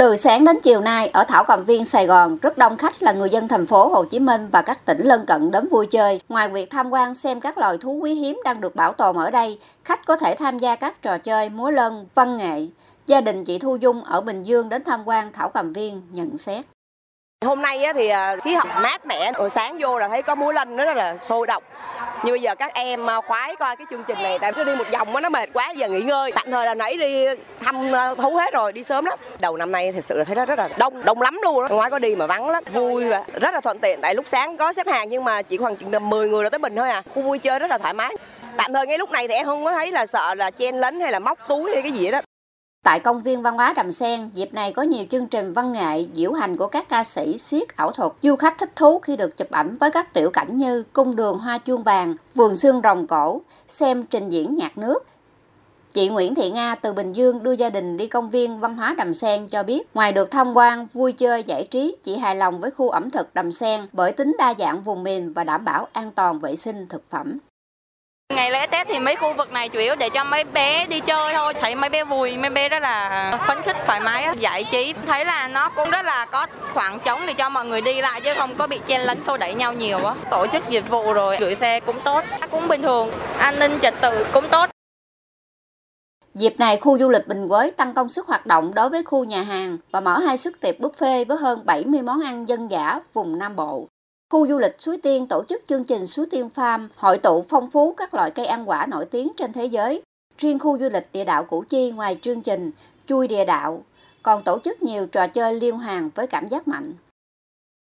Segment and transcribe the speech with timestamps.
[0.00, 3.12] Từ sáng đến chiều nay, ở Thảo Cầm Viên, Sài Gòn, rất đông khách là
[3.12, 6.20] người dân thành phố Hồ Chí Minh và các tỉnh lân cận đến vui chơi.
[6.28, 9.30] Ngoài việc tham quan xem các loài thú quý hiếm đang được bảo tồn ở
[9.30, 12.66] đây, khách có thể tham gia các trò chơi múa lân, văn nghệ.
[13.06, 16.36] Gia đình chị Thu Dung ở Bình Dương đến tham quan Thảo Cầm Viên nhận
[16.36, 16.64] xét.
[17.46, 20.52] Hôm nay thì à, khí hậu mát mẻ, buổi sáng vô là thấy có múa
[20.52, 21.62] lân nó rất là sôi động.
[22.24, 24.74] Như bây giờ các em à, khoái coi cái chương trình này tại nó đi
[24.74, 26.32] một vòng nó mệt quá giờ nghỉ ngơi.
[26.32, 27.24] Tạm thời là nãy đi
[27.60, 29.18] thăm à, thú hết rồi, đi sớm lắm.
[29.38, 31.68] Đầu năm nay thật sự là thấy nó rất là đông, đông lắm luôn.
[31.68, 31.74] Đó.
[31.76, 34.00] Ngoài có đi mà vắng lắm, vui và rất là thuận tiện.
[34.00, 36.50] Tại lúc sáng có xếp hàng nhưng mà chỉ khoảng chừng tầm 10 người là
[36.50, 37.02] tới mình thôi à.
[37.14, 38.16] Khu vui chơi rất là thoải mái.
[38.56, 41.00] Tạm thời ngay lúc này thì em không có thấy là sợ là chen lấn
[41.00, 42.20] hay là móc túi hay cái gì đó.
[42.82, 46.06] Tại công viên văn hóa Đầm Sen, dịp này có nhiều chương trình văn nghệ,
[46.14, 48.12] diễu hành của các ca sĩ siết ảo thuật.
[48.22, 51.38] Du khách thích thú khi được chụp ảnh với các tiểu cảnh như cung đường
[51.38, 55.06] hoa chuông vàng, vườn xương rồng cổ, xem trình diễn nhạc nước.
[55.92, 58.94] Chị Nguyễn Thị Nga từ Bình Dương đưa gia đình đi công viên văn hóa
[58.98, 62.60] Đầm Sen cho biết, ngoài được tham quan, vui chơi, giải trí, chị hài lòng
[62.60, 65.88] với khu ẩm thực Đầm Sen bởi tính đa dạng vùng miền và đảm bảo
[65.92, 67.38] an toàn vệ sinh thực phẩm.
[68.50, 71.00] Ngày lễ Tết thì mấy khu vực này chủ yếu để cho mấy bé đi
[71.00, 71.54] chơi thôi.
[71.54, 74.94] Thấy mấy bé vui, mấy bé rất là phấn khích, thoải mái, giải trí.
[75.06, 78.20] Thấy là nó cũng rất là có khoảng trống để cho mọi người đi lại
[78.20, 80.14] chứ không có bị chen lấn xô đẩy nhau nhiều á.
[80.30, 83.94] Tổ chức dịch vụ rồi gửi xe cũng tốt, cũng bình thường, an ninh trật
[84.00, 84.70] tự cũng tốt.
[86.34, 89.24] Dịp này, khu du lịch Bình Quế tăng công suất hoạt động đối với khu
[89.24, 93.00] nhà hàng và mở hai suất tiệc buffet với hơn 70 món ăn dân dã
[93.12, 93.88] vùng Nam Bộ.
[94.30, 97.70] Khu du lịch Suối Tiên tổ chức chương trình Suối Tiên Farm, hội tụ phong
[97.70, 100.02] phú các loại cây ăn quả nổi tiếng trên thế giới.
[100.38, 102.70] Riêng khu du lịch địa đạo Củ Chi ngoài chương trình
[103.06, 103.82] Chui địa đạo,
[104.22, 106.92] còn tổ chức nhiều trò chơi liên hoàn với cảm giác mạnh.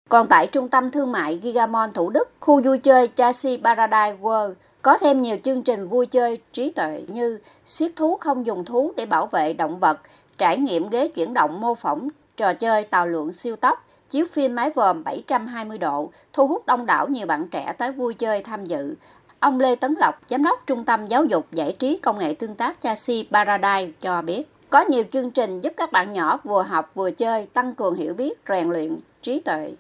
[0.10, 4.54] Còn tại trung tâm thương mại Gigamon Thủ Đức, khu vui chơi Chassis Paradise World
[4.82, 8.92] có thêm nhiều chương trình vui chơi trí tuệ như siết thú không dùng thú
[8.98, 10.00] để bảo vệ động vật,
[10.38, 14.56] trải nghiệm ghế chuyển động mô phỏng trò chơi tàu lượn siêu tốc, chiếu phim
[14.56, 18.66] mái vòm 720 độ, thu hút đông đảo nhiều bạn trẻ tới vui chơi tham
[18.66, 18.96] dự.
[19.40, 22.56] Ông Lê Tấn Lộc, Giám đốc Trung tâm Giáo dục Giải trí Công nghệ Tương
[22.56, 26.92] tác Chasi Paradise cho biết, có nhiều chương trình giúp các bạn nhỏ vừa học
[26.96, 29.72] vừa chơi, tăng cường hiểu biết, rèn luyện trí tuệ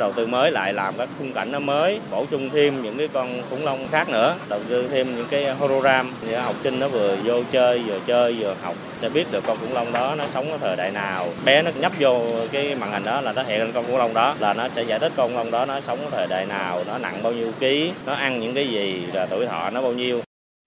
[0.00, 3.08] đầu tư mới lại làm các khung cảnh nó mới, bổ sung thêm những cái
[3.08, 6.88] con khủng long khác nữa, đầu tư thêm những cái hologram để học sinh nó
[6.88, 10.24] vừa vô chơi, vừa chơi, vừa học, sẽ biết được con khủng long đó nó
[10.34, 12.20] sống ở thời đại nào bé nó nhấp vô
[12.52, 14.82] cái màn hình đó là nó hiện lên con khủng long đó, là nó sẽ
[14.82, 17.32] giải thích con khủng long đó nó sống ở thời đại nào, nó nặng bao
[17.32, 20.20] nhiêu ký, nó ăn những cái gì là tuổi thọ nó bao nhiêu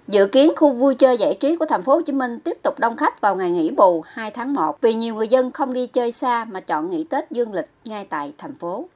[0.08, 2.80] Dự kiến khu vui chơi giải trí của thành phố Hồ Chí Minh tiếp tục
[2.80, 5.88] đông khách vào ngày nghỉ bù 2 tháng 1 vì nhiều người dân không đi
[5.88, 8.88] chơi xa mà chọn nghỉ Tết dương lịch ngay tại thành phố.